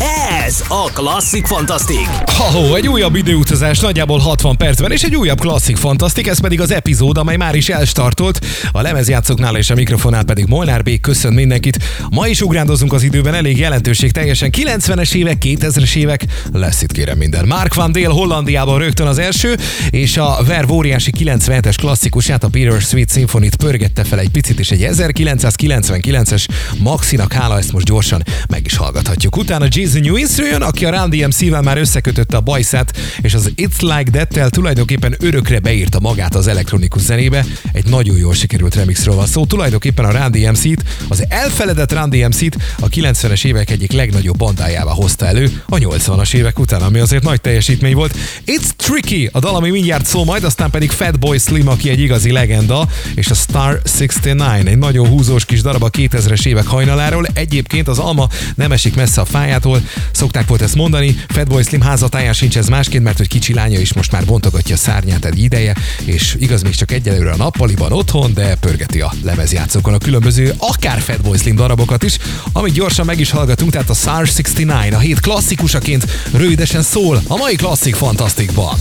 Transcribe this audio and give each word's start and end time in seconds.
Ez 0.00 0.62
a 0.68 0.90
Klasszik 0.92 1.46
Fantasztik. 1.46 2.08
Ha 2.24 2.76
egy 2.76 2.88
újabb 2.88 3.14
időutazás 3.14 3.78
nagyjából 3.78 4.18
60 4.18 4.56
percben, 4.56 4.92
és 4.92 5.02
egy 5.02 5.16
újabb 5.16 5.40
klasszik 5.40 5.76
fantasztik, 5.76 6.26
ez 6.26 6.40
pedig 6.40 6.60
az 6.60 6.70
epizód, 6.70 7.18
amely 7.18 7.36
már 7.36 7.54
is 7.54 7.68
elstartolt. 7.68 8.46
A 8.72 8.80
lemezjátszóknál 8.80 9.56
és 9.56 9.70
a 9.70 9.74
mikrofonál 9.74 10.24
pedig 10.24 10.46
Molnár 10.46 10.82
B. 10.82 11.00
köszön 11.00 11.32
mindenkit. 11.32 11.78
Ma 12.10 12.26
is 12.26 12.40
ugrándozunk 12.40 12.92
az 12.92 13.02
időben, 13.02 13.34
elég 13.34 13.58
jelentőség 13.58 14.12
teljesen 14.12 14.50
90-es 14.52 15.14
évek, 15.14 15.36
2000-es 15.40 15.94
évek, 15.94 16.24
lesz 16.52 16.82
itt 16.82 16.92
kérem 16.92 17.18
minden. 17.18 17.46
Mark 17.46 17.74
van 17.74 17.92
Dél 17.92 18.10
Hollandiában 18.10 18.78
rögtön 18.78 19.06
az 19.06 19.18
első, 19.18 19.56
és 19.90 20.16
a 20.16 20.38
Verve 20.46 20.72
óriási 20.72 21.12
97-es 21.18 21.74
klasszikusát, 21.76 22.44
a 22.44 22.48
Peter 22.48 22.80
Sweet 22.80 23.12
Symphony-t 23.12 23.56
pörgette 23.56 24.04
fel 24.04 24.18
egy 24.18 24.30
picit, 24.30 24.58
és 24.58 24.70
egy 24.70 24.88
1999-es 24.92 26.46
Maxinak 26.78 27.32
hála, 27.32 27.58
ezt 27.58 27.72
most 27.72 27.86
gyorsan 27.86 28.22
meg 28.48 28.62
is 28.64 28.76
hallgathatjuk. 28.76 29.36
Utána 29.36 29.68
Jason 29.86 30.00
Newins 30.00 30.36
jön, 30.36 30.62
aki 30.62 30.84
a 30.84 30.90
Run 30.90 31.10
DMC-vel 31.10 31.62
már 31.62 31.78
összekötötte 31.78 32.36
a 32.36 32.40
bajszát, 32.40 32.96
és 33.20 33.34
az 33.34 33.50
It's 33.56 33.80
Like 33.80 34.10
That-tel 34.10 34.50
tulajdonképpen 34.50 35.14
örökre 35.18 35.58
beírta 35.58 36.00
magát 36.00 36.34
az 36.34 36.46
elektronikus 36.46 37.02
zenébe. 37.02 37.44
Egy 37.72 37.86
nagyon 37.86 38.16
jól 38.16 38.34
sikerült 38.34 38.74
remixről 38.74 39.14
van 39.14 39.26
szó. 39.26 39.46
Tulajdonképpen 39.46 40.04
a 40.04 40.10
Run 40.10 40.30
DMC-t, 40.30 40.84
az 41.08 41.24
elfeledett 41.28 41.92
Run 41.92 42.10
DMC-t 42.10 42.56
a 42.80 42.88
90-es 42.88 43.44
évek 43.44 43.70
egyik 43.70 43.92
legnagyobb 43.92 44.36
bandájával 44.36 44.94
hozta 44.94 45.26
elő 45.26 45.62
a 45.68 45.76
80-as 45.76 46.34
évek 46.34 46.58
után, 46.58 46.82
ami 46.82 46.98
azért 46.98 47.22
nagy 47.22 47.40
teljesítmény 47.40 47.94
volt. 47.94 48.16
It's 48.46 48.70
Tricky, 48.76 49.28
a 49.32 49.38
dal, 49.38 49.54
ami 49.54 49.70
mindjárt 49.70 50.06
szól 50.06 50.24
majd, 50.24 50.44
aztán 50.44 50.70
pedig 50.70 50.90
Fatboy 50.90 51.38
Slim, 51.38 51.68
aki 51.68 51.90
egy 51.90 52.00
igazi 52.00 52.32
legenda, 52.32 52.88
és 53.14 53.30
a 53.30 53.34
Star 53.34 53.80
69, 53.98 54.68
egy 54.68 54.78
nagyon 54.78 55.08
húzós 55.08 55.44
kis 55.44 55.62
darab 55.62 55.82
a 55.82 55.90
2000-es 55.90 56.46
évek 56.46 56.66
hajnaláról. 56.66 57.26
Egyébként 57.34 57.88
az 57.88 57.98
alma 57.98 58.28
nem 58.54 58.72
esik 58.72 58.94
messze 58.94 59.20
a 59.20 59.24
fájától, 59.24 59.75
jól. 59.76 59.88
Szokták 60.10 60.48
volt 60.48 60.62
ezt 60.62 60.74
mondani, 60.74 61.16
Fatboy 61.28 61.62
Slim 61.62 61.80
házatáján 61.80 62.32
sincs 62.32 62.56
ez 62.56 62.68
másként, 62.68 63.04
mert 63.04 63.16
hogy 63.18 63.28
kicsi 63.28 63.54
lánya 63.54 63.78
is 63.78 63.92
most 63.92 64.12
már 64.12 64.24
bontogatja 64.24 64.74
a 64.74 64.78
szárnyát 64.78 65.24
egy 65.24 65.38
ideje, 65.38 65.74
és 66.04 66.36
igaz, 66.38 66.62
még 66.62 66.74
csak 66.74 66.92
egyelőre 66.92 67.30
a 67.30 67.36
nappaliban 67.36 67.92
otthon, 67.92 68.34
de 68.34 68.54
pörgeti 68.54 69.00
a 69.00 69.12
lemezjátszókon 69.22 69.94
a 69.94 69.98
különböző, 69.98 70.54
akár 70.58 71.00
Fatboy 71.00 71.38
Slim 71.38 71.56
darabokat 71.56 72.02
is, 72.02 72.18
amit 72.52 72.72
gyorsan 72.72 73.06
meg 73.06 73.20
is 73.20 73.30
hallgatunk, 73.30 73.70
tehát 73.70 73.90
a 73.90 73.94
SARS 73.94 74.34
69, 74.36 74.94
a 74.94 74.98
hét 74.98 75.20
klasszikusaként 75.20 76.06
rövidesen 76.32 76.82
szól 76.82 77.22
a 77.26 77.36
mai 77.36 77.54
klasszik 77.54 77.94
fantasztikban. 77.94 78.74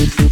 Thank 0.00 0.18
you 0.20 0.30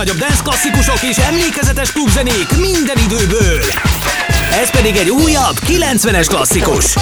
legnagyobb 0.00 0.28
dance 0.28 0.42
klasszikusok 0.42 1.02
és 1.02 1.16
emlékezetes 1.16 1.92
klubzenék 1.92 2.56
minden 2.56 2.96
időből. 2.96 3.60
Ez 4.60 4.70
pedig 4.70 4.96
egy 4.96 5.10
újabb 5.10 5.56
90-es 5.66 6.26
klasszikus. 6.28 6.94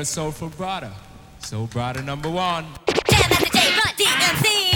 Very 0.00 0.06
soulful 0.06 0.48
brother. 0.56 0.90
Soul 1.40 1.66
brother 1.66 2.00
number 2.00 2.30
one. 2.30 2.64
Jam 2.86 3.28
the 3.28 3.50
J, 3.52 3.68
run, 3.76 3.94
DMC. 3.98 4.69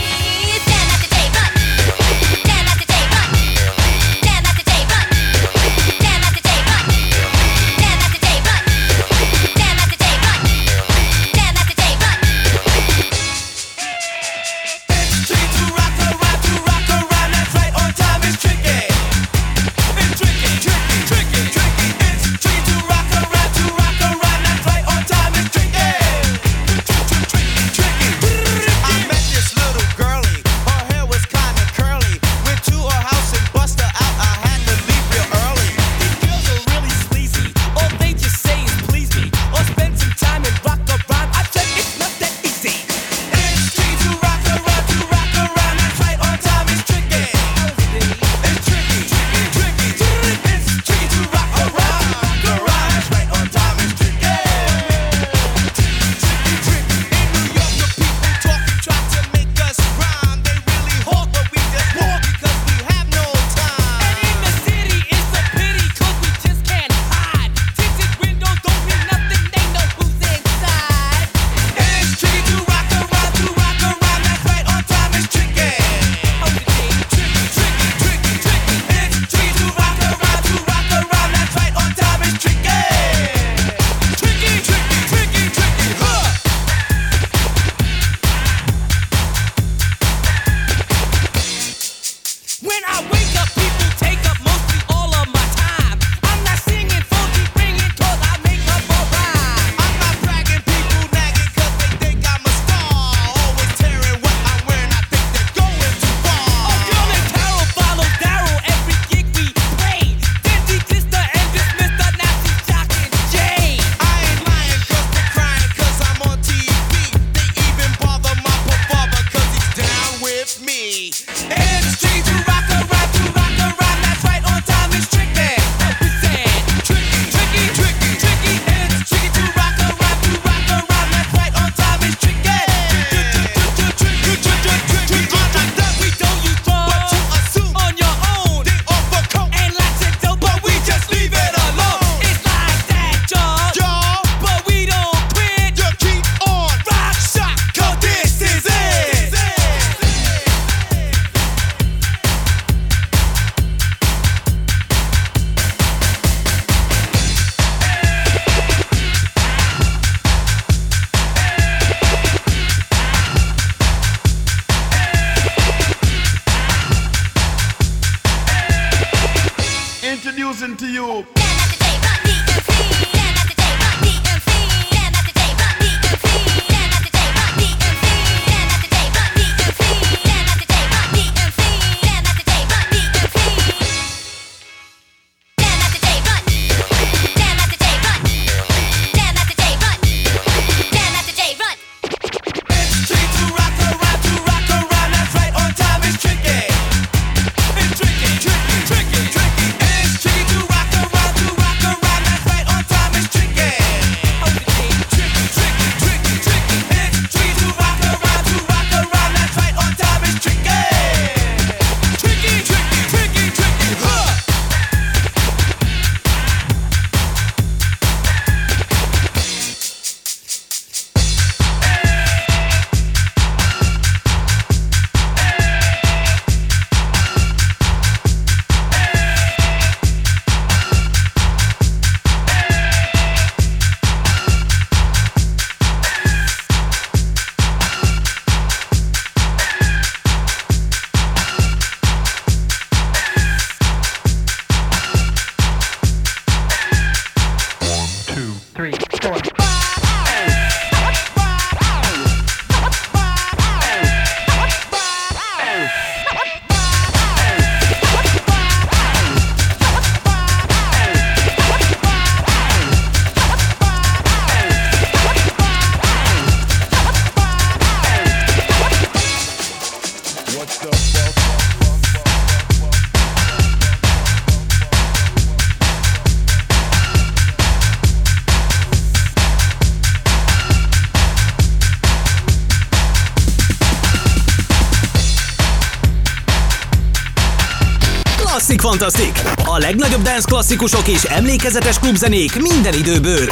Dance 290.35 290.49
klasszikusok 290.49 291.09
és 291.09 291.23
emlékezetes 291.23 291.99
klubzenék 291.99 292.61
minden 292.61 292.95
időből. 292.95 293.47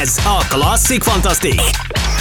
Ez 0.00 0.16
a 0.24 0.44
Klasszik 0.48 1.02
Fantasztik! 1.02 1.60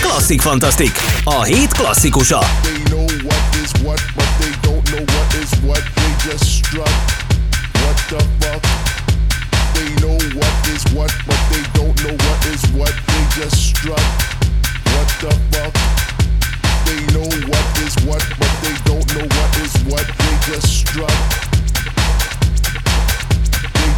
Klasszik 0.01 0.41
Fantasztik, 0.41 0.91
a 1.23 1.43
hét 1.43 1.71
klasszikusa. 1.73 2.39
They 2.39 2.83
know 2.83 3.05
what 3.27 3.55
is 3.63 3.71
what, 3.83 4.01
but 4.15 4.25
they 4.39 4.51
don't 4.61 4.83
know 4.85 5.03
what 5.05 5.35
is 5.43 5.59
what. 5.63 5.83
They 5.95 6.31
just 6.31 6.45
strut. 20.77 21.52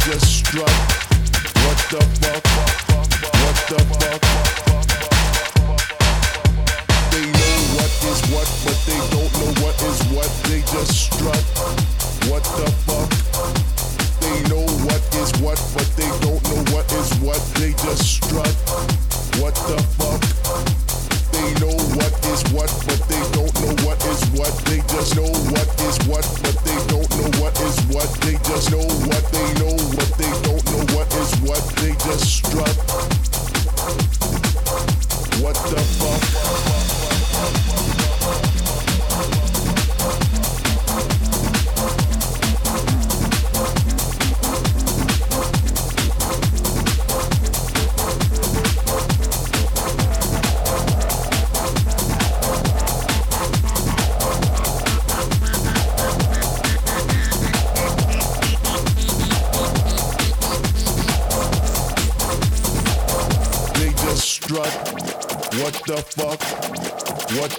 Just. 0.06 0.54
What 0.54 1.78
the 1.90 1.98
fuck? 2.22 2.44
What 3.42 3.56
the 3.66 3.78
fuck? 3.90 4.22
They 7.10 7.26
know 7.26 7.54
what 7.74 7.90
is 8.06 8.20
what, 8.30 8.48
but 8.62 8.78
they 8.86 9.00
don't 9.10 9.32
know 9.34 9.50
what 9.62 9.76
is 9.82 9.98
what. 10.14 10.30
They 10.46 10.62
just. 10.70 11.10
What 12.30 12.44
the 12.54 12.68
fuck? 12.86 13.10
They 14.22 14.38
know 14.48 14.64
what 14.86 15.02
is 15.16 15.30
what, 15.42 15.58
but 15.74 15.88
they 15.96 16.10
don't 16.22 16.42
know 16.44 16.62
what 16.72 16.86
is 16.92 17.10
what. 17.18 17.42
They 17.58 17.72
just. 17.82 18.22
What 19.42 19.54
the 19.66 19.78
fuck? 19.98 20.22
They 21.32 21.50
know 21.60 21.76
what 21.98 22.14
is 22.30 22.42
what, 22.54 22.70
but 22.86 23.00
they 23.08 23.22
don't 23.34 23.54
know 23.60 23.74
what 23.84 23.98
is 24.06 24.22
what. 24.38 24.54
They 24.66 24.80
just 24.86 25.16
know 25.16 25.30
what 25.50 25.68
is 25.82 25.98
what, 26.06 26.24
but 26.42 26.56
they 26.64 26.78
don't 26.86 27.10
know 27.18 27.30
what 27.42 27.58
is 27.60 27.76
what. 27.90 28.08
They 28.22 28.36
just 28.48 28.70
know 28.70 28.86
what 29.06 29.24
they 29.32 29.52
know, 29.60 29.75
what. 32.06 32.85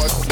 What 0.00 0.29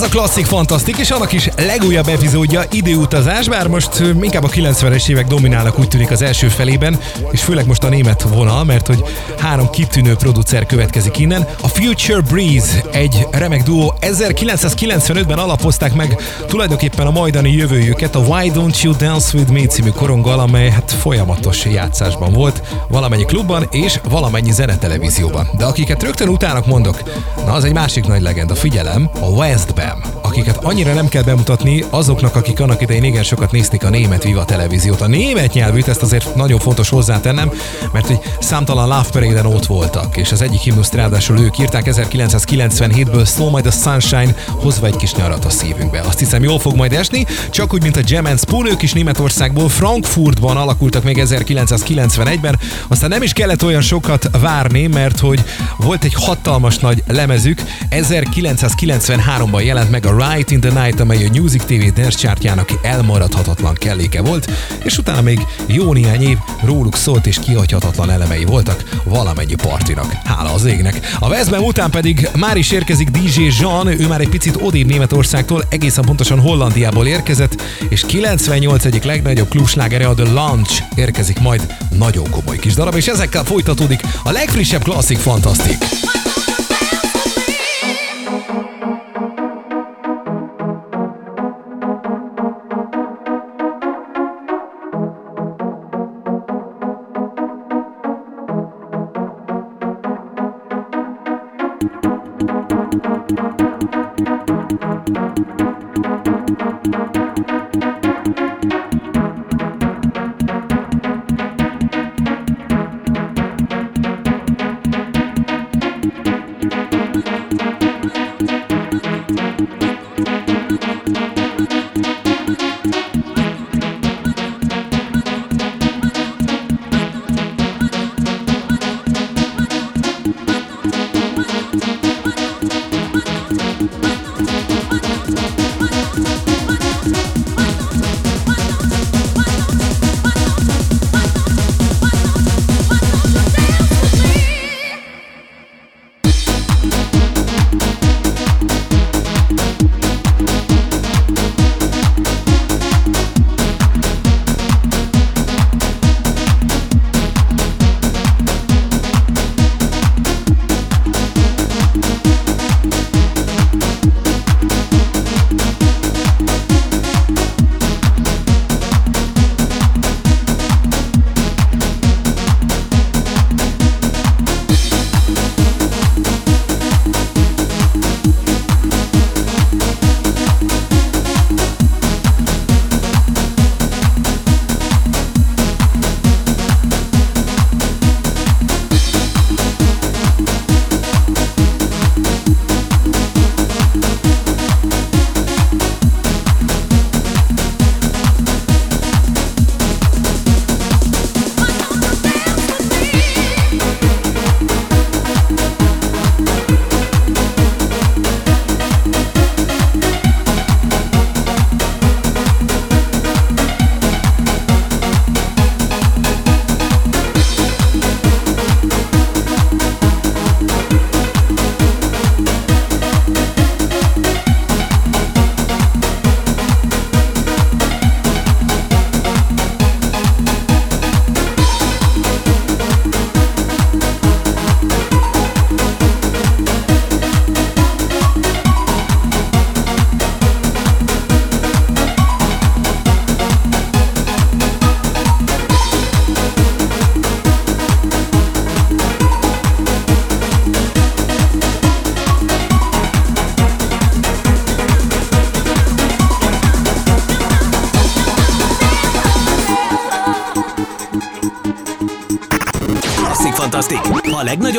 Ez 0.00 0.06
a 0.06 0.08
klasszik 0.08 0.46
fantasztik, 0.46 0.96
és 0.96 1.10
annak 1.10 1.32
is 1.32 1.48
legújabb 1.56 2.08
epizódja 2.08 2.62
időutazás, 2.70 3.48
bár 3.48 3.66
most 3.66 3.98
inkább 4.22 4.44
a 4.44 4.48
90-es 4.48 5.08
évek 5.08 5.26
dominálnak 5.26 5.78
úgy 5.78 5.88
tűnik 5.88 6.10
az 6.10 6.22
első 6.22 6.48
felében, 6.48 6.98
és 7.30 7.42
főleg 7.42 7.66
most 7.66 7.84
a 7.84 7.88
német 7.88 8.22
vonal, 8.22 8.64
mert 8.64 8.86
hogy 8.86 9.04
három 9.38 9.70
kitűnő 9.70 10.14
producer 10.14 10.66
következik 10.66 11.18
innen. 11.18 11.48
A 11.62 11.68
Future 11.68 12.20
Breeze 12.20 12.79
egy 12.92 13.26
remek 13.30 13.62
duó, 13.62 13.94
1995-ben 14.00 15.38
alapozták 15.38 15.94
meg 15.94 16.16
tulajdonképpen 16.46 17.06
a 17.06 17.10
majdani 17.10 17.52
jövőjüket 17.52 18.14
a 18.14 18.18
Why 18.18 18.50
Don't 18.54 18.82
You 18.82 18.96
Dance 18.96 19.38
With 19.38 19.50
Me 19.50 19.66
című 19.66 19.88
koronggal, 19.88 20.38
amely 20.38 20.70
hát 20.70 20.92
folyamatos 20.92 21.64
játszásban 21.64 22.32
volt, 22.32 22.62
valamennyi 22.88 23.24
klubban 23.24 23.68
és 23.70 24.00
valamennyi 24.08 24.52
zenetelevízióban. 24.52 25.48
De 25.56 25.64
akiket 25.64 26.02
rögtön 26.02 26.28
utának 26.28 26.66
mondok, 26.66 27.02
na 27.44 27.52
az 27.52 27.64
egy 27.64 27.72
másik 27.72 28.06
nagy 28.06 28.22
legenda, 28.22 28.54
figyelem, 28.54 29.10
a 29.20 29.26
West 29.26 29.74
Bam, 29.74 30.02
akiket 30.30 30.64
annyira 30.64 30.92
nem 30.92 31.08
kell 31.08 31.22
bemutatni 31.22 31.84
azoknak, 31.90 32.36
akik 32.36 32.60
annak 32.60 32.82
idején 32.82 33.04
igen 33.04 33.22
sokat 33.22 33.52
nézték 33.52 33.84
a 33.84 33.88
német 33.88 34.22
Viva 34.22 34.44
televíziót. 34.44 35.00
A 35.00 35.06
német 35.06 35.52
nyelvűt, 35.52 35.88
ezt 35.88 36.02
azért 36.02 36.34
nagyon 36.34 36.58
fontos 36.58 36.88
hozzátennem, 36.88 37.50
mert 37.92 38.10
egy 38.10 38.20
számtalan 38.40 38.88
Love 38.88 39.08
Parade-en 39.12 39.46
ott 39.46 39.66
voltak, 39.66 40.16
és 40.16 40.32
az 40.32 40.42
egyik 40.42 40.60
himnuszt 40.60 40.94
ráadásul 40.94 41.38
ők 41.38 41.58
írták 41.58 41.84
1997-ből 41.86 43.26
Slow 43.26 43.50
My 43.50 43.60
the 43.60 43.70
Sunshine, 43.70 44.34
hozva 44.46 44.86
egy 44.86 44.96
kis 44.96 45.14
nyarat 45.14 45.44
a 45.44 45.50
szívünkbe. 45.50 46.00
Azt 46.00 46.18
hiszem 46.18 46.42
jól 46.42 46.58
fog 46.58 46.76
majd 46.76 46.92
esni, 46.92 47.26
csak 47.50 47.74
úgy, 47.74 47.82
mint 47.82 47.96
a 47.96 48.00
Jam 48.04 48.24
and 48.24 48.40
Spoon, 48.40 48.66
ők 48.66 48.82
is 48.82 48.92
Németországból, 48.92 49.68
Frankfurtban 49.68 50.56
alakultak 50.56 51.04
még 51.04 51.22
1991-ben, 51.24 52.58
aztán 52.88 53.08
nem 53.08 53.22
is 53.22 53.32
kellett 53.32 53.64
olyan 53.64 53.82
sokat 53.82 54.30
várni, 54.40 54.86
mert 54.86 55.18
hogy 55.18 55.44
volt 55.76 56.04
egy 56.04 56.14
hatalmas 56.14 56.78
nagy 56.78 57.02
lemezük, 57.06 57.62
1993-ban 57.90 59.64
jelent 59.64 59.90
meg 59.90 60.06
a 60.06 60.18
Right 60.28 60.50
in 60.50 60.60
the 60.60 60.82
Night, 60.82 61.00
amely 61.00 61.26
a 61.26 61.40
Music 61.40 61.64
TV 61.64 61.92
Dance 61.94 62.18
chartjának 62.18 62.68
elmaradhatatlan 62.82 63.74
kelléke 63.74 64.22
volt, 64.22 64.50
és 64.84 64.98
utána 64.98 65.20
még 65.20 65.40
jó 65.66 65.92
néhány 65.92 66.22
év 66.22 66.36
róluk 66.64 66.96
szólt 66.96 67.26
és 67.26 67.38
kihagyhatatlan 67.38 68.10
elemei 68.10 68.44
voltak 68.44 68.84
valamennyi 69.04 69.54
partinak. 69.54 70.12
Hála 70.24 70.52
az 70.52 70.64
égnek. 70.64 71.00
A 71.18 71.28
Veszben 71.28 71.60
után 71.60 71.90
pedig 71.90 72.28
már 72.38 72.56
is 72.56 72.70
érkezik 72.70 73.08
DJ 73.08 73.42
Jean, 73.60 73.86
ő 73.86 74.06
már 74.06 74.20
egy 74.20 74.28
picit 74.28 74.58
odébb 74.60 74.86
Németországtól, 74.86 75.64
egészen 75.68 76.04
pontosan 76.04 76.40
Hollandiából 76.40 77.06
érkezett, 77.06 77.62
és 77.88 78.04
98 78.06 78.84
egyik 78.84 79.02
legnagyobb 79.02 79.48
klubslágere 79.48 80.06
a 80.06 80.14
The 80.14 80.32
Launch 80.32 80.82
érkezik 80.94 81.40
majd 81.40 81.74
nagyon 81.90 82.30
komoly 82.30 82.58
kis 82.58 82.74
darab, 82.74 82.94
és 82.94 83.06
ezekkel 83.06 83.44
folytatódik 83.44 84.00
a 84.24 84.30
legfrissebb 84.30 84.82
klasszik 84.82 85.18
fantasztik. 85.18 85.78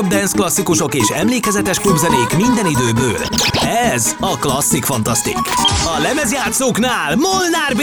Legnagyobb 0.02 0.20
dance 0.20 0.36
klasszikusok 0.38 0.94
és 0.94 1.10
emlékezetes 1.10 1.80
klubzenék 1.80 2.36
minden 2.36 2.66
időből. 2.66 3.20
Ez 3.94 4.16
a 4.20 4.38
Klasszik 4.38 4.86
Fantasztik. 4.86 5.38
A 5.98 6.02
lemezjátszóknál 6.02 7.16
Molnár 7.16 7.76
B. 7.76 7.82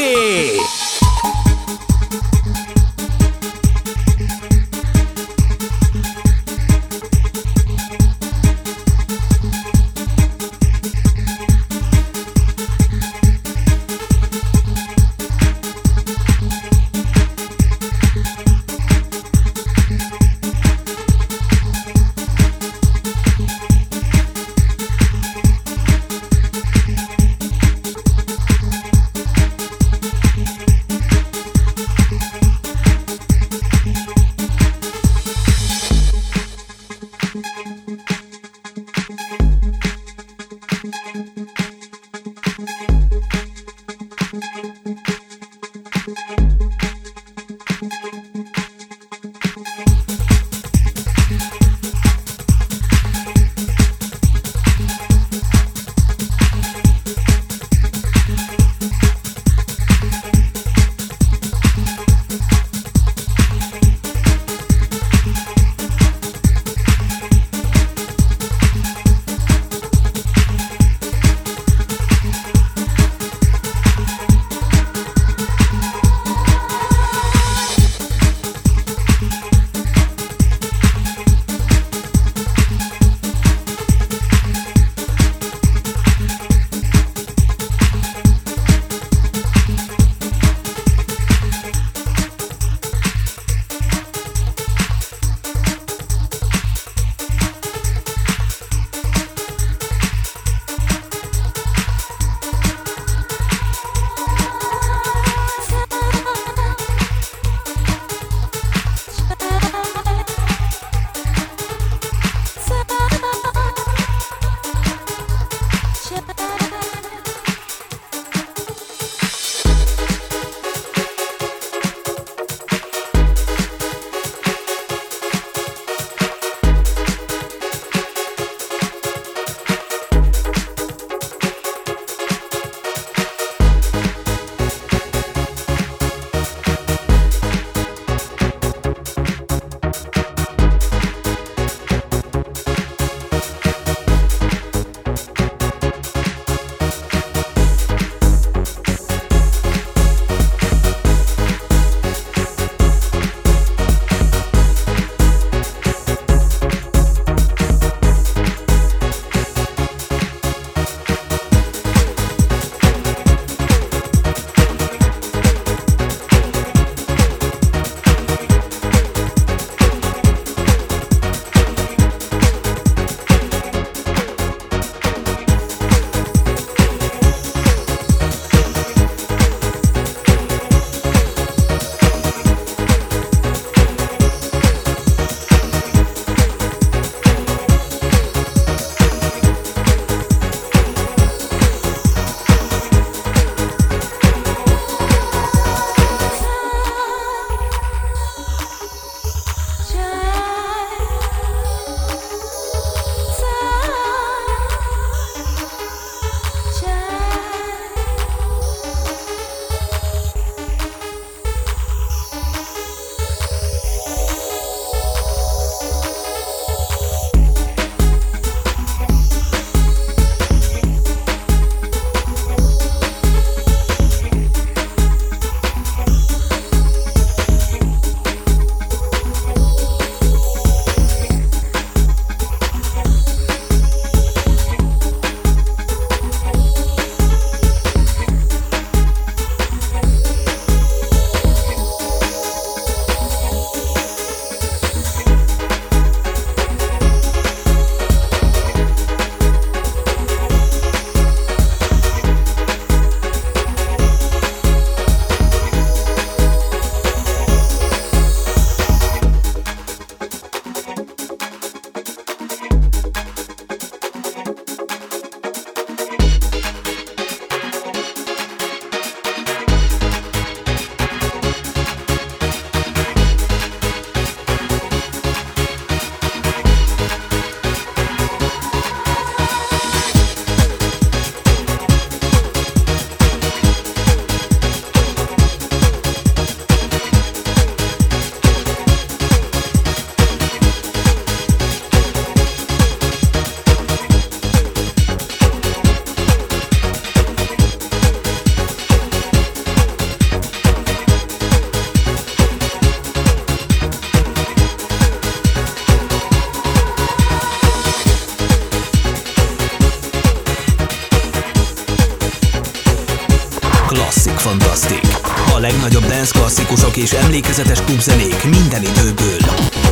és 316.98 317.12
emlékezetes 317.12 317.84
klubzenék 317.84 318.44
minden 318.44 318.82
időből. 318.82 319.38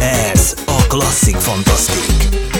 Ez 0.01 0.55
a 0.67 0.87
Klasszik 0.89 1.37
Fantasztik. 1.37 2.56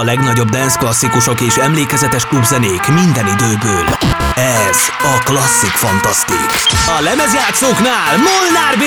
A 0.00 0.02
legnagyobb 0.02 0.48
dance 0.48 0.78
klasszikusok 0.78 1.40
és 1.40 1.56
emlékezetes 1.56 2.26
klubzenék 2.26 2.86
minden 2.86 3.26
időből. 3.26 3.84
Ez 4.34 4.78
a 5.02 5.18
Klasszik 5.24 5.70
Fantasztik. 5.70 6.46
A 6.98 7.00
lemezjátszóknál 7.00 8.16
Molnár 8.16 8.76
B! 8.76 8.82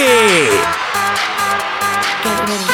Get 2.23 2.49
ready. 2.49 2.72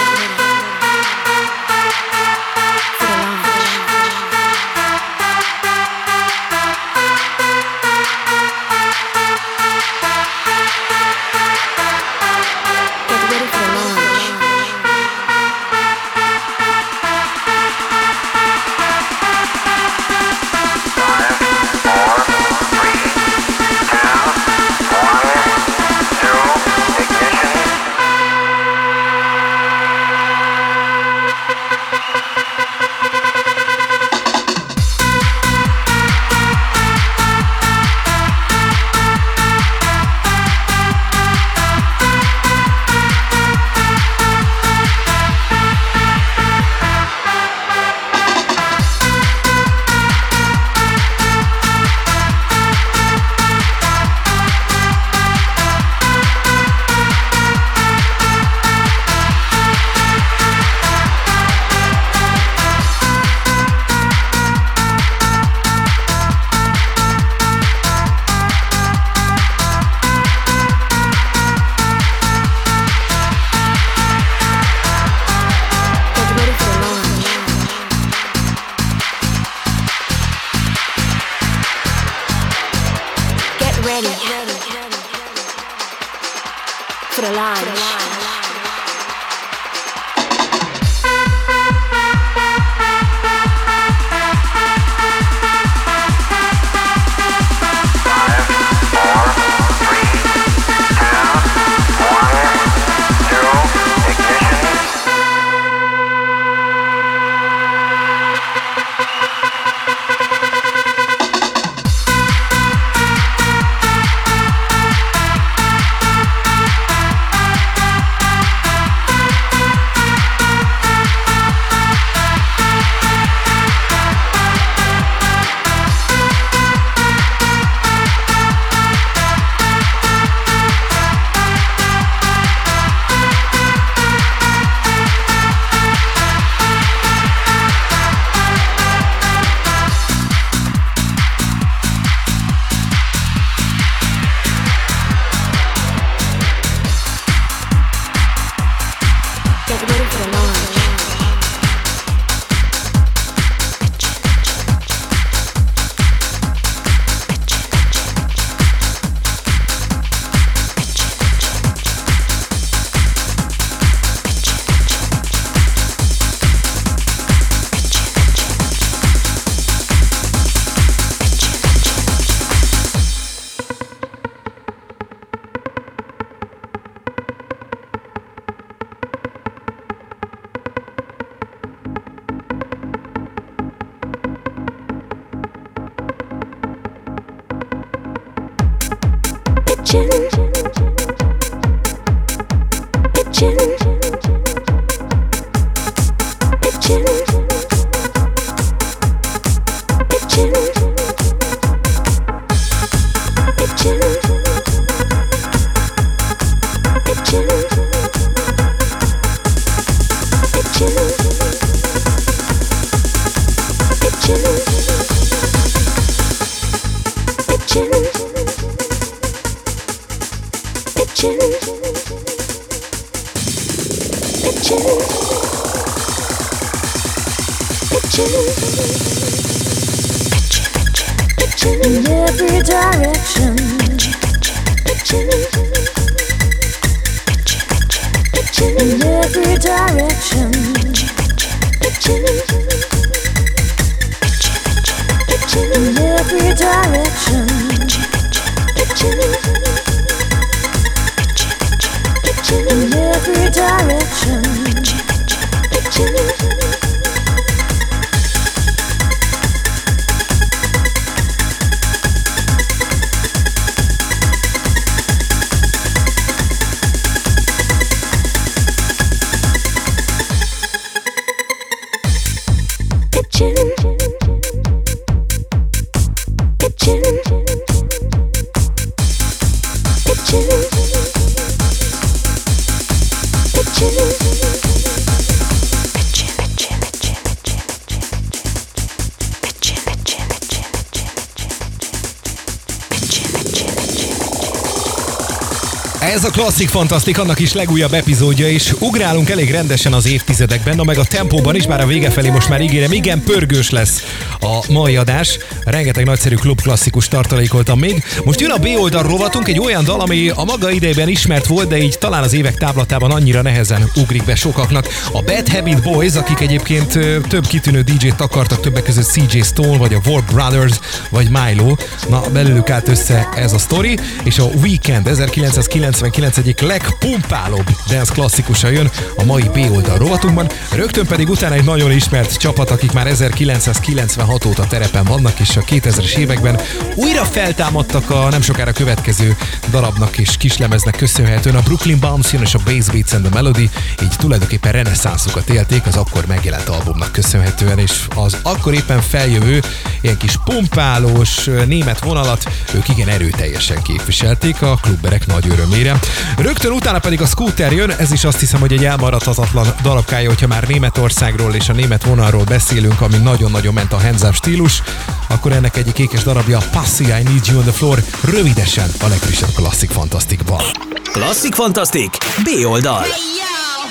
A 296.29 296.31
klasszik 296.31 296.69
fantasztik, 296.69 297.19
annak 297.19 297.39
is 297.39 297.53
legújabb 297.53 297.93
epizódja, 297.93 298.49
és 298.49 298.73
ugrálunk 298.79 299.29
elég 299.29 299.51
rendesen 299.51 299.93
az 299.93 300.07
évtizedekben, 300.07 300.75
na 300.75 300.83
meg 300.83 300.97
a 300.97 301.03
tempóban 301.03 301.55
is, 301.55 301.67
már 301.67 301.81
a 301.81 301.85
vége 301.85 302.09
felé 302.09 302.29
most 302.29 302.49
már 302.49 302.61
ígérem, 302.61 302.91
igen, 302.91 303.23
pörgős 303.23 303.69
lesz 303.69 304.03
a 304.41 304.63
mai 304.69 304.95
adás. 304.95 305.37
Rengeteg 305.63 306.05
nagyszerű 306.05 306.35
klub 306.35 306.61
klasszikus 306.61 307.07
tartalékoltam 307.07 307.79
még. 307.79 308.03
Most 308.23 308.39
jön 308.39 308.51
a 308.51 308.57
B 308.57 308.67
oldal 308.77 309.03
rovatunk, 309.03 309.47
egy 309.47 309.59
olyan 309.59 309.83
dal, 309.83 310.01
ami 310.01 310.29
a 310.29 310.43
maga 310.43 310.71
idejében 310.71 311.07
ismert 311.07 311.45
volt, 311.45 311.67
de 311.67 311.77
így 311.77 311.97
talán 311.97 312.23
az 312.23 312.33
évek 312.33 312.57
táblatában 312.57 313.11
annyira 313.11 313.41
nehezen 313.41 313.91
ugrik 313.95 314.23
be 314.23 314.35
sokaknak. 314.35 314.87
A 315.11 315.21
Bad 315.21 315.49
Habit 315.49 315.81
Boys, 315.81 316.13
akik 316.13 316.39
egyébként 316.39 316.99
több 317.27 317.47
kitűnő 317.47 317.81
DJ-t 317.81 318.21
akartak, 318.21 318.59
többek 318.59 318.83
között 318.83 319.05
CJ 319.05 319.39
Stone, 319.39 319.77
vagy 319.77 319.93
a 319.93 320.01
Warp 320.05 320.31
Brothers, 320.31 320.79
vagy 321.09 321.29
Milo. 321.29 321.75
Na, 322.09 322.21
belőlük 322.33 322.69
állt 322.69 322.87
össze 322.87 323.29
ez 323.35 323.53
a 323.53 323.57
sztori, 323.57 323.99
és 324.23 324.39
a 324.39 324.43
Weekend 324.43 325.07
1999 325.07 326.37
egyik 326.37 326.61
legpumpálóbb 326.61 327.69
dance 327.87 328.13
klasszikusa 328.13 328.69
jön 328.69 328.89
a 329.17 329.23
mai 329.23 329.49
B 329.53 329.71
oldal 329.71 329.97
rovatunkban, 329.97 330.49
rögtön 330.71 331.05
pedig 331.05 331.29
utána 331.29 331.55
egy 331.55 331.63
nagyon 331.63 331.91
ismert 331.91 332.37
csapat, 332.37 332.69
akik 332.69 332.91
már 332.91 333.07
1996 333.07 334.28
óta 334.45 334.67
terepen 334.67 335.03
vannak, 335.03 335.39
és 335.39 335.57
a 335.57 335.61
2000-es 335.61 336.15
években 336.15 336.59
újra 336.95 337.23
feltámadtak 337.23 338.09
a 338.09 338.29
nem 338.29 338.41
sokára 338.41 338.71
következő 338.71 339.37
darabnak 339.69 340.17
és 340.17 340.37
kislemeznek 340.37 340.95
köszönhetően 340.95 341.55
a 341.55 341.61
Brooklyn 341.61 341.99
Bounce 341.99 342.39
és 342.39 342.53
a 342.53 342.59
Bass 342.65 342.85
Beats 342.85 343.13
and 343.13 343.23
the 343.23 343.33
Melody, 343.33 343.69
így 344.01 344.15
tulajdonképpen 344.17 344.71
reneszánszukat 344.71 345.49
élték 345.49 345.85
az 345.85 345.95
akkor 345.95 346.25
megjelent 346.25 346.69
albumnak 346.69 347.11
köszönhetően, 347.11 347.79
és 347.79 348.07
az 348.15 348.37
akkor 348.41 348.73
éppen 348.73 349.01
feljövő 349.01 349.61
ilyen 350.01 350.17
kis 350.17 350.37
pumpálós 350.45 351.47
ö, 351.47 351.65
német 351.65 351.99
vonalat 351.99 352.51
ők 352.73 352.89
igen 352.89 353.07
erőteljesen 353.07 353.81
képviselték 353.81 354.61
a 354.61 354.77
klubberek 354.81 355.25
nagy 355.27 355.47
örömére. 355.49 355.99
Rögtön 356.37 356.71
utána 356.71 356.99
pedig 356.99 357.21
a 357.21 357.25
Scooter 357.25 357.71
jön, 357.71 357.91
ez 357.91 358.11
is 358.11 358.23
azt 358.23 358.39
hiszem, 358.39 358.59
hogy 358.59 358.73
egy 358.73 358.85
elmaradhatatlan 358.85 359.67
darabkája, 359.81 360.29
hogyha 360.29 360.47
már 360.47 360.67
Németországról 360.67 361.53
és 361.53 361.69
a 361.69 361.73
német 361.73 362.03
vonalról 362.03 362.43
beszélünk, 362.43 363.01
ami 363.01 363.17
nagyon-nagyon 363.17 363.73
ment 363.73 363.93
a 363.93 364.01
hands 364.01 364.18
up 364.23 364.35
stílus, 364.35 364.81
akkor 365.27 365.51
ennek 365.51 365.77
egyik 365.77 365.97
ékes 365.97 366.23
darabja 366.23 366.59
Passy, 366.71 367.03
I 367.03 367.23
Need 367.23 367.45
You 367.47 367.57
on 367.57 367.63
the 367.63 367.71
Floor, 367.71 368.03
rövidesen 368.21 368.89
a 369.01 369.07
legfrissebb 369.07 369.53
klasszik 369.53 369.89
fantasztikban. 369.91 370.63
Klasszik 371.11 371.53
fantasztik, 371.53 372.17
B 372.43 372.65
oldal. 372.65 373.01
Hey 373.01 373.09
yo, 373.41 373.89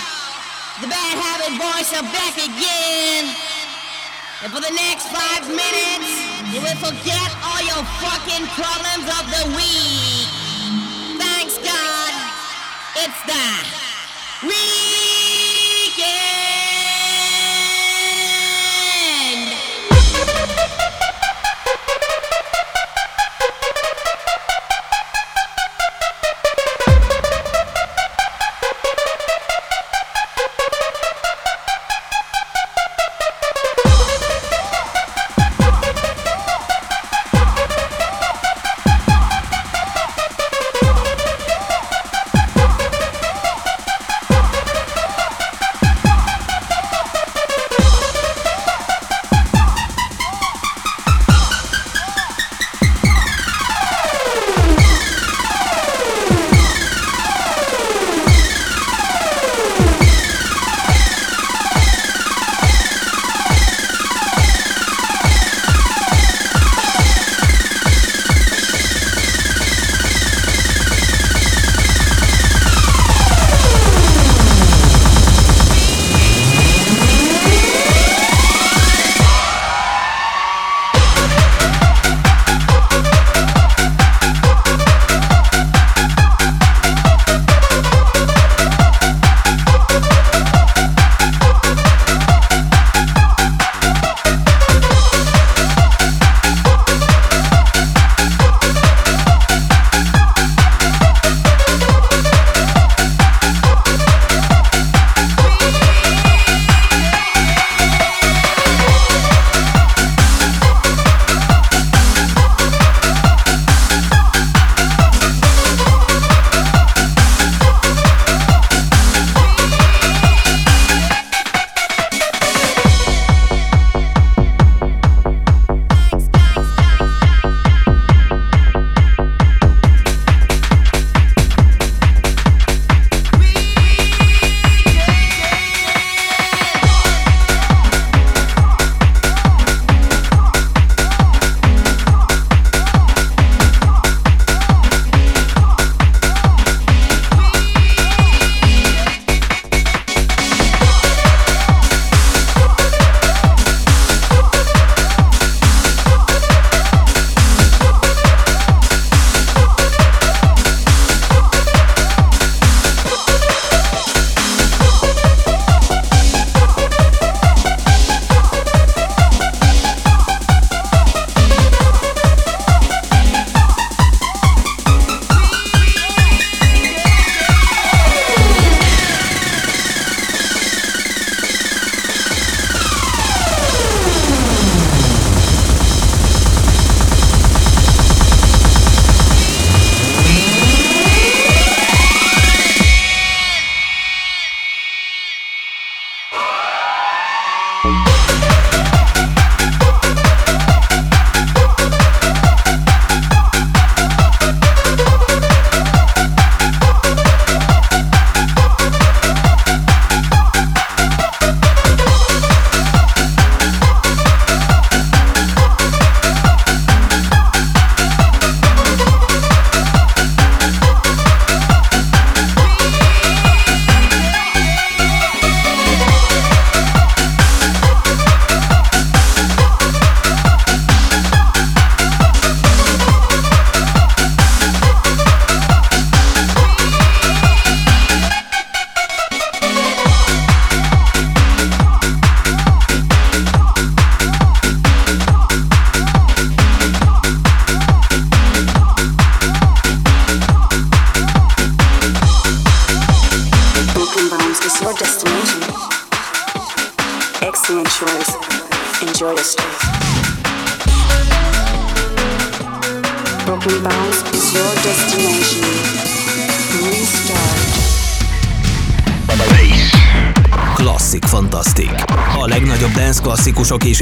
the 0.81 0.89
bad 0.89 1.17
habit 1.25 1.55
boys 1.59 1.91
are 1.99 2.09
back 2.19 2.35
again. 2.51 3.25
And 4.43 4.53
for 4.53 4.61
the 4.69 4.75
next 4.85 5.07
five 5.19 5.45
minutes, 5.63 6.09
you 6.53 6.61
will 6.65 6.79
forget 6.87 7.31
all 7.49 7.63
your 7.71 7.85
fucking 8.03 8.47
problems 8.61 9.07
of 9.19 9.25
the 9.35 9.45
week. 9.59 10.29
Thanks 11.25 11.55
God, 11.73 12.13
it's 13.03 13.21
the 13.31 13.45
weekend. 14.47 14.88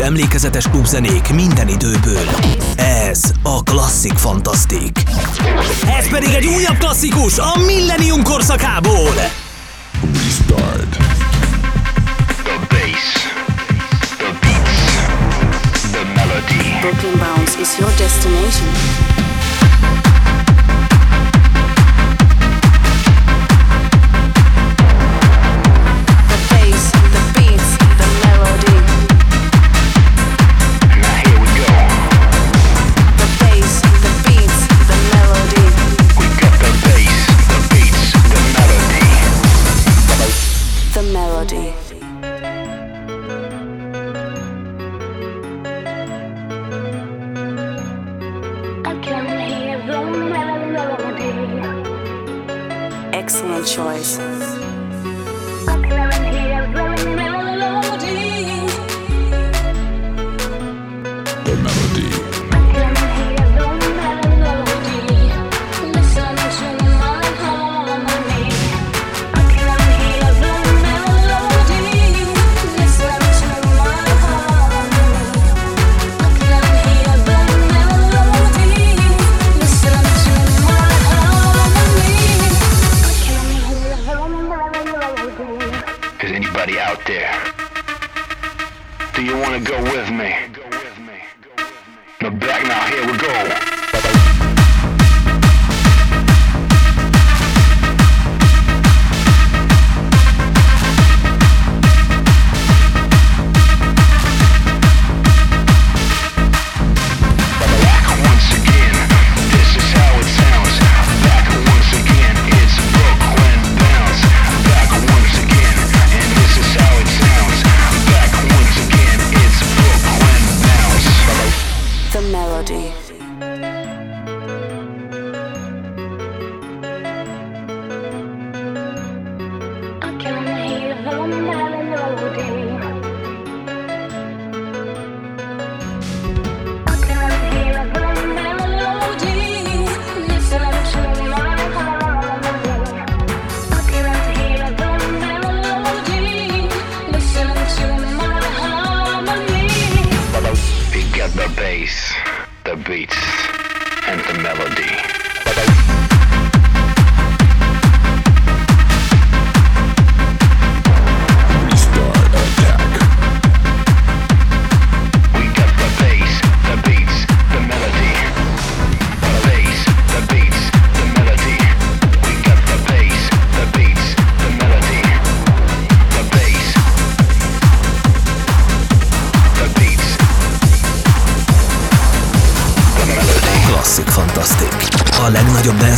emlékezetes 0.07 0.68
klubzenék 0.68 1.32
minden 1.34 1.68
időből. 1.68 2.28
Ez 2.76 3.20
a 3.42 3.62
Klasszik 3.62 4.12
Fantasztik. 4.12 5.02
Ez 5.98 6.09
pedig 6.11 6.28
egy 6.34 6.46
újabb 6.46 6.76
klasszikus 6.78 7.38
a 7.38 7.59
Millennium 7.66 8.22
korszakából. 8.22 8.86
choice. 53.64 54.55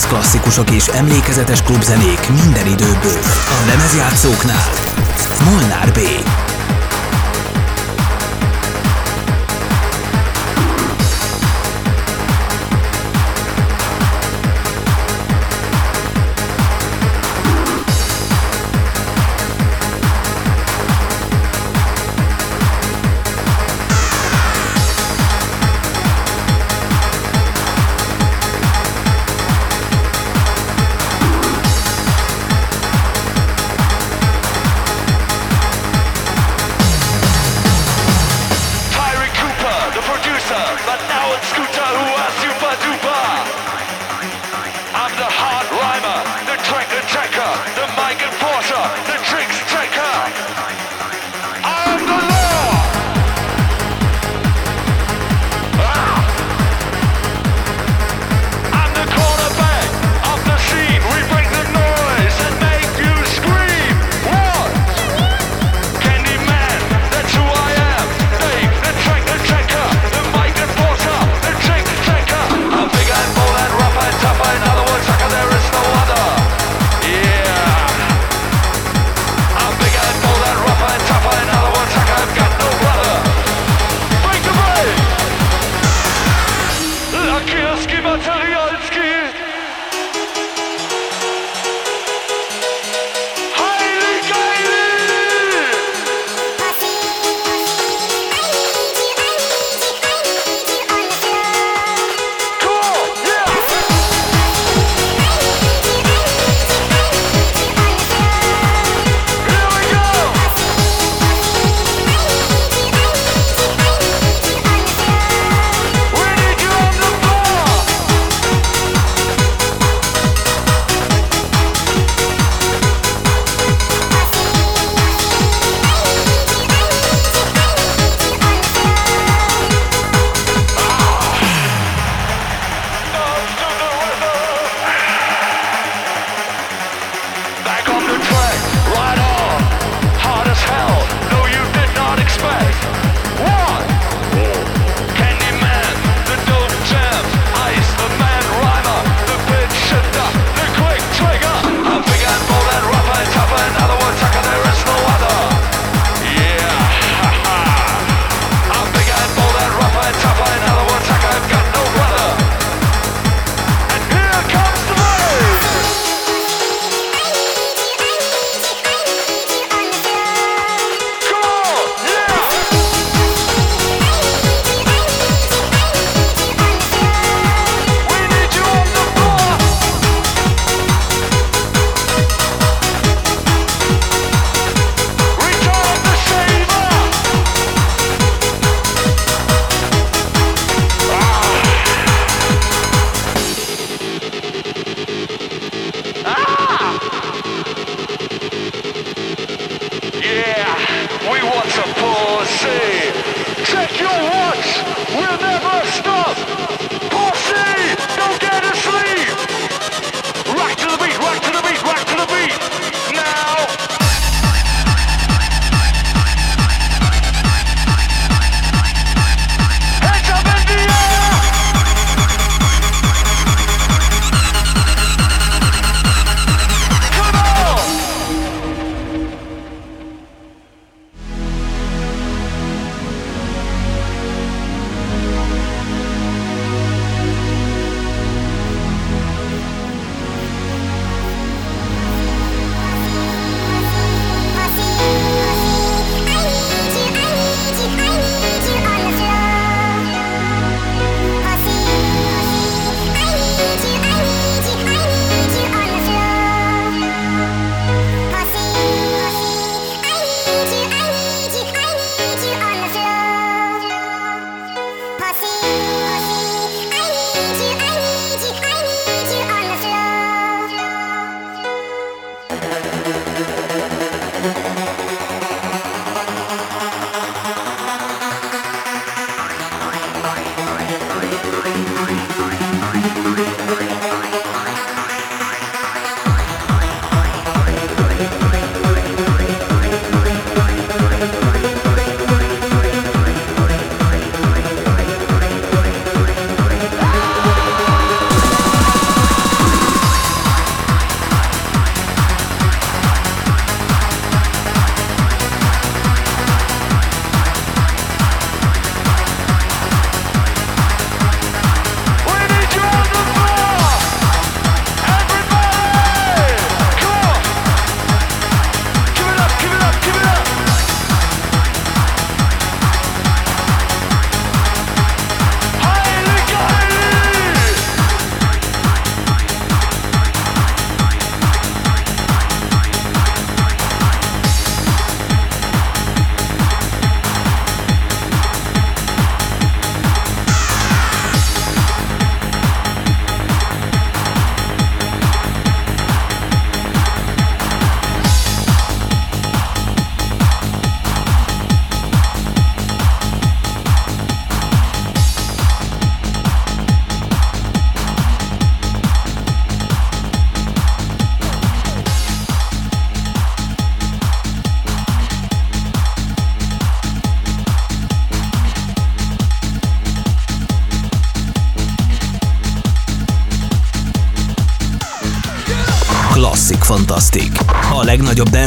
klasszikusok 0.09 0.71
és 0.71 0.87
emlékezetes 0.87 1.63
klubzenék 1.63 2.29
minden 2.43 2.67
időből. 2.67 3.19
A 3.47 3.67
lemezjátszóknál 3.67 4.73
Molnár 5.45 5.93
B. 5.93 5.99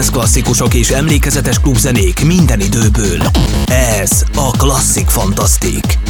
dance 0.02 0.20
klasszikusok 0.20 0.74
és 0.74 0.90
emlékezetes 0.90 1.60
klubzenék 1.60 2.26
minden 2.26 2.60
időből. 2.60 3.22
Ez 3.66 4.24
a 4.36 4.52
Klasszik 4.58 5.08
Fantastic. 5.08 6.01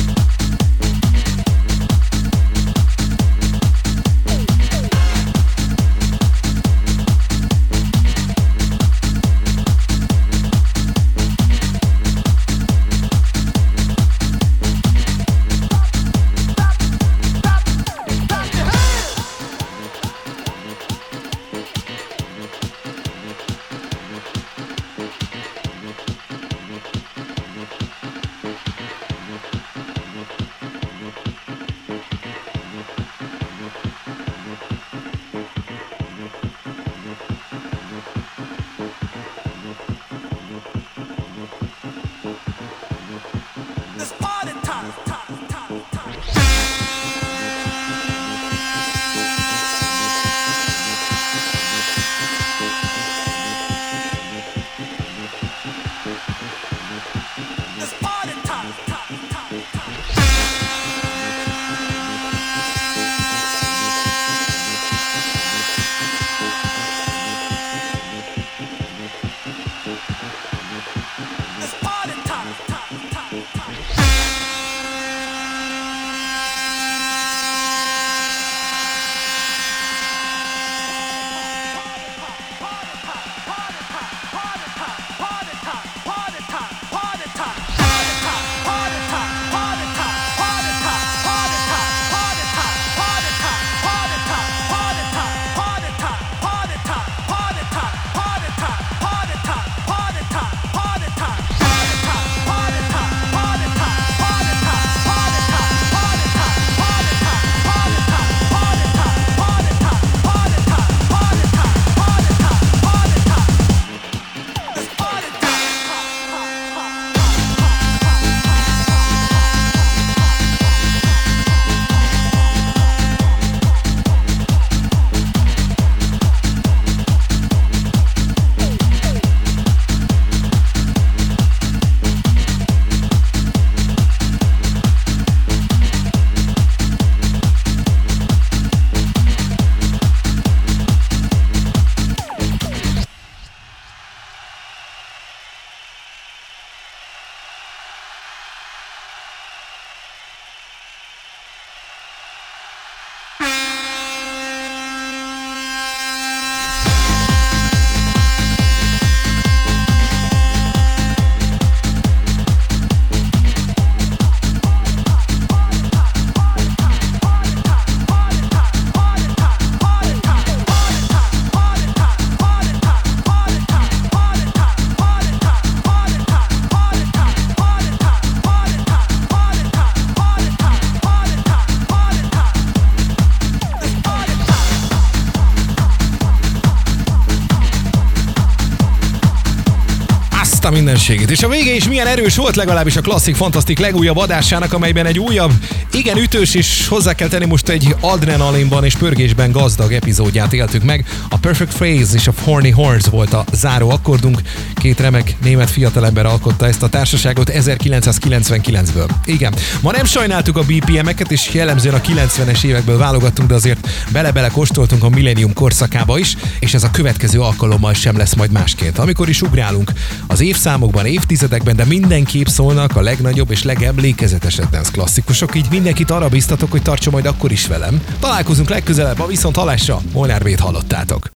Mindenségét. 190.71 191.31
És 191.31 191.43
a 191.43 191.47
vége 191.47 191.73
is 191.73 191.87
milyen 191.87 192.07
erős 192.07 192.35
volt 192.35 192.55
legalábbis 192.55 192.95
a 192.95 193.01
Classic 193.01 193.37
Fantastic 193.37 193.79
legújabb 193.79 194.17
adásának, 194.17 194.73
amelyben 194.73 195.05
egy 195.05 195.19
újabb, 195.19 195.51
igen 195.93 196.17
ütős 196.17 196.53
és 196.53 196.87
hozzá 196.87 197.13
kell 197.13 197.27
tenni 197.27 197.45
most 197.45 197.69
egy 197.69 197.95
adrenalinban 197.99 198.83
és 198.83 198.95
pörgésben 198.95 199.51
gazdag 199.51 199.93
epizódját 199.93 200.53
éltük 200.53 200.83
meg. 200.83 201.05
A 201.29 201.37
Perfect 201.37 201.73
Phrase 201.73 202.15
és 202.15 202.27
a 202.27 202.33
Horny 202.43 202.71
Horns 202.71 203.05
volt 203.05 203.33
a 203.33 203.45
záró 203.53 203.89
akkordunk. 203.89 204.41
Két 204.75 204.99
remek 204.99 205.35
német 205.41 205.69
fiatalember 205.69 206.25
alkotta 206.25 206.67
ezt 206.67 206.83
a 206.83 206.89
társaságot 206.89 207.51
1999-ből. 207.53 209.09
Igen, 209.25 209.53
ma 209.81 209.91
nem 209.91 210.05
sajnáltuk 210.05 210.57
a 210.57 210.63
BPM-eket, 210.63 211.31
és 211.31 211.53
jellemzően 211.53 211.95
a 211.95 212.01
90-es 212.01 212.63
évekből 212.63 212.97
válogattunk, 212.97 213.49
de 213.49 213.55
azért 213.55 213.87
bele-bele 214.11 214.47
kóstoltunk 214.47 215.03
a 215.03 215.09
Millennium 215.09 215.53
korszakába 215.53 216.17
is, 216.17 216.35
és 216.59 216.73
ez 216.73 216.83
a 216.83 216.91
következő 216.91 217.39
alkalommal 217.39 217.93
sem 217.93 218.17
lesz 218.17 218.33
majd 218.33 218.51
másként. 218.51 218.97
Amikor 218.97 219.29
is 219.29 219.41
ugrálunk 219.41 219.91
az 220.27 220.41
évszámokban, 220.41 221.05
évtizedekben, 221.05 221.75
de 221.75 221.85
mindenképp 221.85 222.45
szólnak 222.45 222.95
a 222.95 223.01
legnagyobb 223.01 223.51
és 223.51 223.63
legemlékezetesebb 223.63 224.69
dance 224.69 224.91
klasszikusok, 224.91 225.55
így 225.55 225.65
mindenkit 225.81 226.11
arra 226.11 226.29
biztatok, 226.29 226.71
hogy 226.71 226.81
tartsa 226.81 227.11
majd 227.11 227.25
akkor 227.25 227.51
is 227.51 227.67
velem. 227.67 228.01
Találkozunk 228.19 228.69
legközelebb, 228.69 229.19
a 229.19 229.27
viszont 229.27 229.55
halásra, 229.55 230.01
Molnár 230.13 230.41
hallottátok. 230.59 231.29